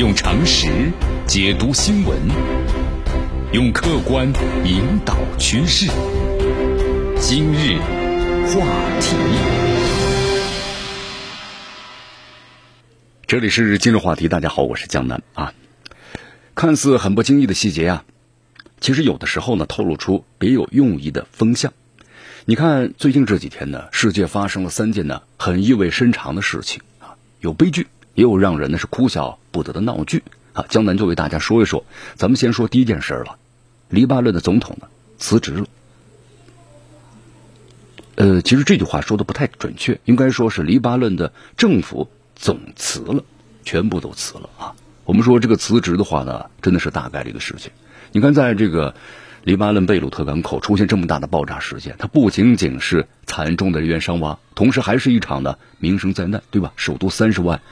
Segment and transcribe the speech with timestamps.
[0.00, 0.90] 用常识
[1.26, 2.18] 解读新闻，
[3.52, 4.26] 用客观
[4.64, 5.88] 引导趋势。
[7.20, 7.76] 今日
[8.46, 8.64] 话
[8.98, 9.14] 题，
[13.26, 14.26] 这里是今日话题。
[14.26, 15.52] 大家好，我是江南啊。
[16.54, 18.04] 看似很不经意的细节啊，
[18.80, 21.74] 其实有的时候呢，透露出别有用意的风向。
[22.46, 27.86] 你看，最近这几天呢，世界发生了三件呢很意味深长的事情啊，有悲剧。
[28.14, 30.64] 也有让人呢是哭笑不得的闹剧啊！
[30.68, 31.84] 江南就为大家说一说。
[32.14, 33.36] 咱们先说第一件事了，
[33.88, 35.66] 黎巴嫩的总统呢辞职了。
[38.16, 43.24] 呃，其实这句话说的不太准确，应该说是黎巴嫩的政府总辞了，
[43.64, 44.74] 全部都辞了啊。
[45.04, 47.72] 我们说这个辞职的话呢，真的是大概率的事情。
[48.12, 48.94] 你看，在这个
[49.42, 56.72] 黎巴嫩贝鲁特港口出现这么大的爆炸事件，它不仅仅是惨重的人员伤亡，同时还是一场的民生灾难，对吧？
[56.76, 57.62] 首都三十万。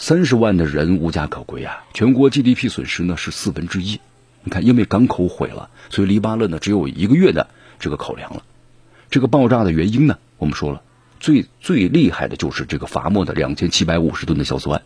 [0.00, 1.84] 三十万的人无家可归啊！
[1.92, 4.00] 全国 GDP 损失呢是四分之一。
[4.44, 7.48] 你看，因为港口毁了，所以黎巴嫩呢只有一个月的
[7.80, 8.44] 这个口粮了。
[9.10, 10.82] 这个爆炸的原因呢，我们说了，
[11.18, 14.80] 最最厉害的就是这个伐木的两千七百五十吨的硝酸。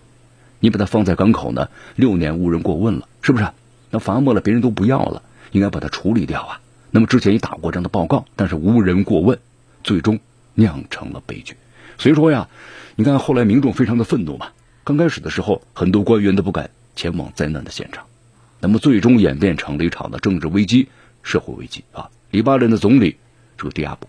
[0.61, 3.47] 你把它放在港口呢，六年无人过问了，是不是？
[3.91, 6.61] 那伐木了，别人都不要了，应该把它处理掉啊。
[6.91, 9.39] 那么之前也打过这样的报告，但是无人过问，
[9.85, 10.21] 最终
[10.55, 11.57] 酿成了悲剧。
[11.99, 12.49] 所以说呀，
[12.97, 14.49] 你看后来民众非常的愤怒嘛。
[14.85, 18.07] 刚开始的时候，很多官员都不敢前往灾难的现场，
[18.59, 20.89] 那么最终演变成了一场的政治危机、
[21.23, 22.11] 社会危机啊！
[22.33, 23.17] 黎巴嫩的总理
[23.57, 24.09] 这个迪亚布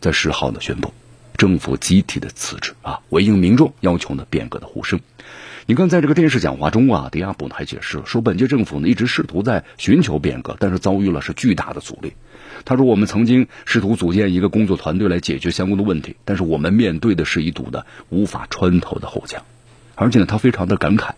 [0.00, 0.92] 在十号呢宣布，
[1.36, 4.98] 政府集体的辞职啊，回应民众要求呢变革的呼声。
[5.66, 12.14] 你看，在这个电视讲话中啊，迪亚布呢还解释了说，本届政府呢一直试图在寻求变革，但是遭遇了是巨大的阻力。
[12.64, 19.44] 他说，我们曾经试图组建一个工作团队来解决相关的问题，但是我们面对的是一堵的无法穿透的后墙。
[19.96, 21.12] 而且呢，他非常的感慨，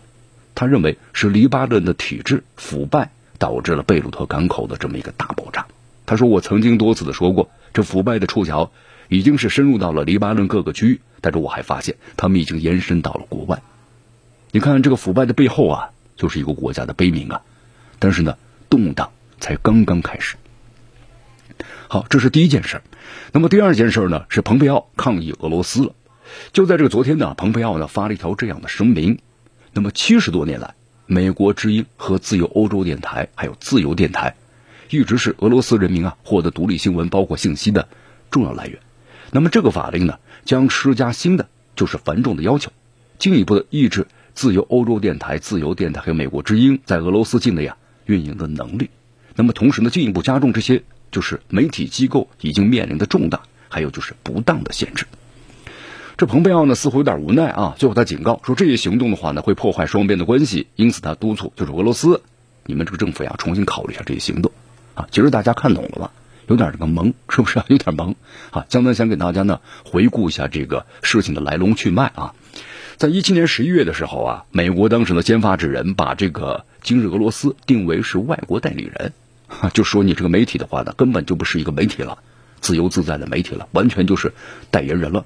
[0.55, 5.67] 他认为是黎巴嫩的体制腐败导致了贝鲁特港口的这么一个大爆炸。
[6.07, 8.71] 他说：“我曾经多次的说过，这腐败的触角
[9.09, 13.61] 已经是深入到了黎巴嫩各个区域，但是我还发现他们已经延伸到了国外。
[14.53, 17.43] 你看，这个腐败的背后啊，就是一个国家的悲鸣啊。
[17.99, 18.39] 但是呢，
[18.71, 20.37] 动荡才刚刚开始。
[21.89, 22.81] 好，这是第一件事。
[23.33, 25.93] 那么第二件事呢，是蓬佩奥抗议俄罗斯了。”
[26.53, 29.19] 就在这个昨天呢，蓬佩奥呢发了一条这样的声明。
[29.73, 30.75] 那么七十多年来，
[31.07, 34.35] 美国之音和自由欧洲电台还有自由电台，
[34.91, 37.89] 一直是俄罗斯人民啊获得独立新闻包括信息的
[38.31, 38.79] 重要来源。
[39.31, 42.73] 那么这个法令呢，将施加新的就是繁重的要求，
[43.19, 48.91] 进一步的抑制自由欧洲电台、自由电台还有美国之音在俄罗斯境内啊运营的能力。
[49.35, 55.07] 那么同时呢，进一步加重这些就是媒体机构已经面临的重大还有就是不当的限制。
[56.19, 62.23] 这蓬佩奥呢似乎有点无奈啊，最后他警告说这些行动的话呢会破坏双边的关系，因此他督促就是俄罗斯，
[62.67, 64.51] 你们这个政府呀重新考虑一下这些行动
[64.97, 65.07] 啊。
[65.13, 66.11] 其实大家看懂了吧？
[66.49, 67.63] 有点这个懵，是不是？
[67.69, 68.17] 有点懵
[68.51, 68.67] 啊。
[68.69, 72.35] 江南想给大家呢回顾一下这个事情的来龙去脉啊。
[72.97, 79.13] 在一七年十一月的时候啊，美国当时的先发制人把这个今日俄罗斯定为是外国代理人，
[79.73, 82.19] 就说你这个媒体的话呢根本就不是一个媒体了，
[82.61, 84.33] 自由自在的媒体了，完全就是
[84.73, 85.25] 代言人了。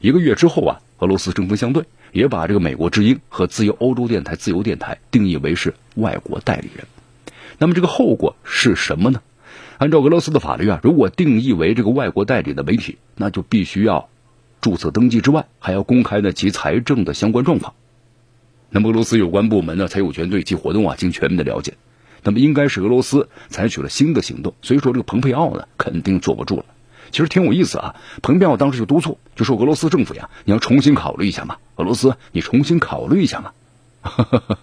[0.00, 6.86] 一个月之后啊，俄罗斯针锋相对，也把这个美国之音和自由欧洲电台、自由电台定义为是外国代理人。
[7.58, 9.22] 那么这个后果是什么呢？
[9.78, 14.08] 按照俄罗斯的法律啊，如果定义为这个外国代理的媒体，那就必须要
[14.60, 17.74] 注册登记之外，还要公开呢其财政的相关状况。
[18.70, 21.74] 那么俄罗斯有关部门呢才有权对其活动啊进行全面的了解。
[22.22, 26.64] 那么应该是俄罗斯采取了新的行动，所以说这个蓬佩奥呢肯定坐不住了。
[27.10, 31.56] 其实挺有意思啊，蓬佩奥当时就督促，就说俄罗斯政府呀，你要重新考虑一下嘛。
[31.76, 33.52] 俄罗斯，你重新考虑一下嘛。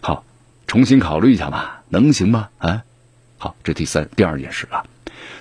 [0.00, 0.24] 好，
[0.66, 2.48] 重新考虑一下嘛，能行吗？
[2.58, 2.82] 啊，
[3.36, 4.84] 好，这第三第二件事啊。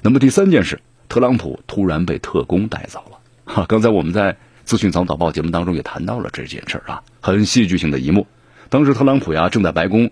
[0.02, 3.20] 那么第三件事，特朗普突然被特工带走了。
[3.46, 8.28] 哈，刚才我们在资讯早早报节目当中也谈到了这件事啊，很戏剧性的一幕。
[8.70, 10.12] 当时特朗普呀正在白宫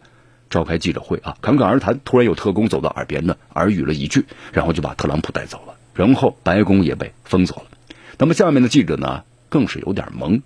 [0.49, 5.75] 召开记者会啊，侃侃而谈，突然有特工走到耳边呢，耳语了一句，然后就把特朗普带走了。
[5.95, 10.41] 然后白宫也被封锁了，那么下面的记者呢，更是有点懵，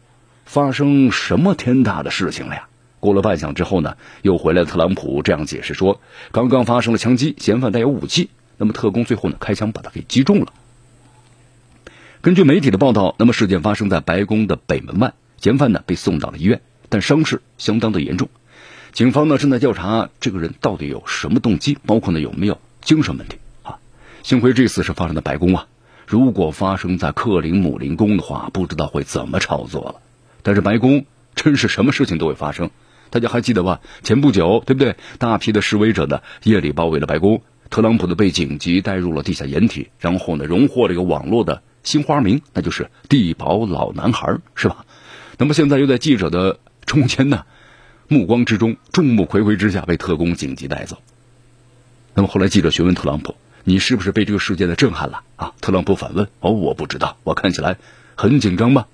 [0.46, 2.68] 发生什么天大的事情了呀？
[3.00, 6.00] 过了半晌之后呢，又回来特朗普这样解释说，
[6.32, 10.54] 刚刚发生了枪击，嫌犯带有武器，那么特工最后呢开枪把他给击中了。
[12.22, 18.30] 根据媒体的报道，那么事件发生在白宫的北门外，嫌犯呢被送到了医院，但伤势相当的严重，
[18.92, 23.38] 警方呢正在调查这个人到底有什么动机，包括呢有没有精神问题。
[24.24, 25.68] 幸亏这次是发生在白宫啊！
[26.08, 29.96] 如果发生在克林姆林宫的话，不知道会怎么炒作了。
[30.42, 31.06] 但是白宫
[31.36, 32.72] 真是什么事情都会发生，
[33.10, 33.82] 大家还记得吧？
[34.04, 34.96] 前不久，对不对？
[35.18, 44.86] 大批的示威者呢，夜里包围了白宫，特朗普呢被紧急带入了地下掩体，然后呢，荣获了一个网络的新花名，那就是“地堡老男孩”，是吧？
[45.38, 47.46] 那么现在又在记者的中间呢，
[48.08, 50.98] 目光之中，众目睽睽之下被特工紧急带走。
[52.16, 53.36] 那么后来记者询问特朗普
[53.70, 57.78] ：“你是不是被这个事件的震撼了？”啊，特朗普反问：“哦，我不知道，我看起来
[58.16, 58.88] 很紧张吗？”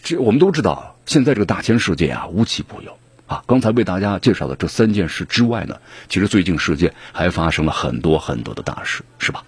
[0.00, 2.96] 这我们都知道，现在这个大千世界啊，无奇不有
[3.26, 3.42] 啊。
[3.48, 9.42] 刚才为大家介绍的这三件事之外呢，其实最近世界还发生了很多很多的大事，是吧？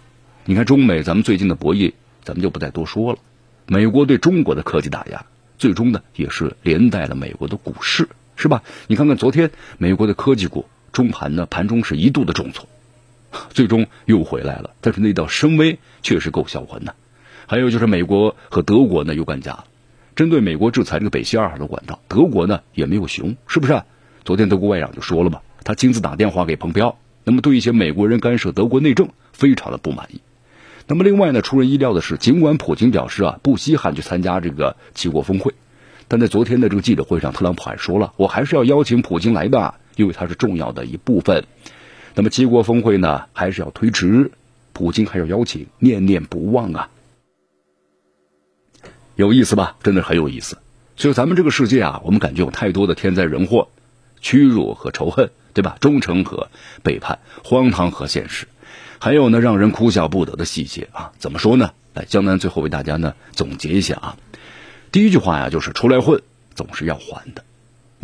[0.45, 1.93] 你看中美咱们最近的博弈，
[2.25, 3.21] 咱们就不再多说了。
[3.67, 5.25] 美国对中国的科技打压，
[5.57, 8.65] 最终呢也是连带了美国的股市，是吧？
[8.89, 12.69] 你看看昨天美国的科技股中盘呢，盘中是一度的重挫，
[13.51, 16.95] 最终又回来了，但是那道声威确实够销魂呐。
[17.47, 19.65] 还有就是美国和德国呢又干架了。
[20.17, 23.83] 针对美国制裁这个北溪二号的管道，德国呢也没有熊，是不是？
[24.25, 30.21] 昨天德国外长就说了嘛，他亲自打电话给蓬佩奥，那么对一些美国人干涉德国内政非常的不满意。
[30.87, 35.55] 那么另外呢，出人意料的是，尽管普京表示啊不稀罕去参加这个七国峰会，
[36.09, 41.45] 但在昨天的这个记者会上，特朗普还说了，我还是要邀请普京来的，因为他是重要的一部分。
[42.15, 44.31] 那么七国峰会呢，还是要推迟，
[44.73, 46.89] 普京还要邀请，念念不忘啊。
[49.17, 49.77] 有意思吧？
[49.83, 50.59] 真的很有意思。
[50.97, 53.69] 所以咱们这个世界啊，我们感觉有太多的天灾人祸、
[54.21, 55.77] 屈辱和仇恨，对吧？
[55.81, 56.49] 忠诚和
[56.85, 58.47] 背叛，荒唐和现实，
[59.01, 61.13] 还有呢让人哭笑不得的细节啊。
[61.19, 61.73] 怎么说呢？
[61.95, 64.17] 来，江南最后为大家呢总结一下啊。
[64.93, 66.23] 第一句话呀，就是出来混
[66.55, 67.45] 总是要还的。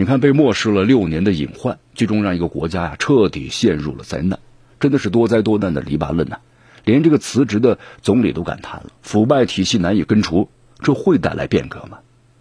[0.01, 4.39] 你看，被漠视了六年的隐患，最终让一个国家呀彻底陷入了灾难，
[4.81, 6.39] 真的是多灾多难的黎巴嫩呐。
[6.87, 10.49] 连这个辞职的总理都感叹了：腐败体系难以根除。
[10.79, 11.99] 这会带来变革吗？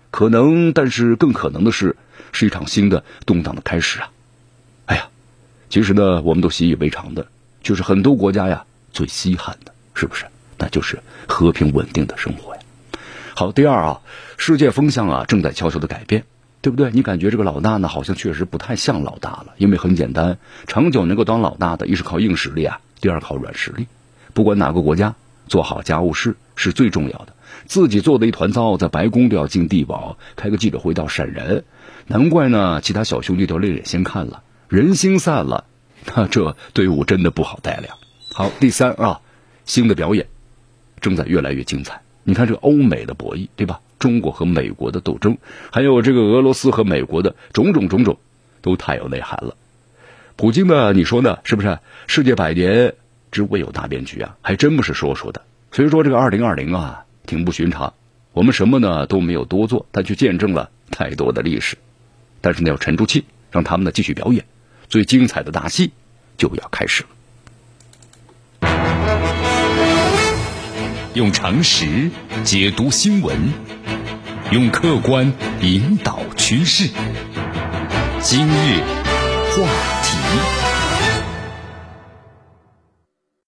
[0.09, 1.97] 可能，但是更可能的是，
[2.31, 4.09] 是一场新的动荡的开始啊！
[4.85, 5.09] 哎呀，
[5.69, 7.27] 其实呢，我们都习以为常的，
[7.61, 8.63] 就是很多国家呀
[8.93, 10.23] 最稀罕的，是不是？
[10.57, 10.97] 那就是
[11.27, 12.61] 和平稳定的生活呀。
[13.35, 13.99] 好，第二啊，
[14.37, 16.23] 世界风向啊正在悄悄的改变，
[16.61, 16.91] 对不对？
[16.91, 23.87] 你感觉这个老大呢，好像确实不太像老大了，因为很简单，长久能够当老大的，一是靠硬实力啊，第二靠软实力。
[24.33, 25.15] 不管哪个国家，
[25.47, 27.33] 做好家务事是最重要的。
[27.65, 31.63] 自己做的一团糟，在白宫都要进地堡，开个记者会到闪人，
[32.07, 34.43] 难怪呢，其他小兄弟都另眼先看了。
[34.67, 35.65] 人心散了，
[36.15, 37.87] 那这队伍真的不好带了。
[38.33, 39.21] 好，第三啊，
[39.65, 40.27] 新的表演
[40.99, 42.01] 正在越来越精彩。
[42.23, 43.79] 你看这个欧美的博弈，对吧？
[43.99, 45.37] 中国和美国的斗争，
[45.71, 48.17] 还有这个俄罗斯和美国的种种种种，
[48.61, 49.55] 都太有内涵了。
[50.35, 51.37] 普京呢，你说呢？
[51.43, 51.77] 是不是？
[52.07, 52.95] 世界百年
[53.31, 55.43] 之未有大变局啊，还真不是说说的。
[55.71, 57.05] 所以说这个二零二零啊。
[57.25, 57.93] 挺不寻常，
[58.33, 61.77] 我们什么呢都没有多做，但却见证了太多的历史。
[62.41, 64.45] 但是呢，要沉住气，让他们呢继续表演，
[64.87, 65.91] 最精彩的大戏
[66.39, 67.09] 就要开始了。
[71.13, 72.09] 用常识
[72.43, 73.37] 解读新闻，
[74.51, 75.31] 用客观
[75.61, 76.89] 引导趋势。
[78.23, 78.81] 今日
[79.51, 79.98] 话题。